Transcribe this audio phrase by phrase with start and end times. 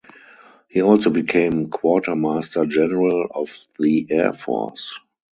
[0.67, 4.99] He also became quartermaster general of the air force.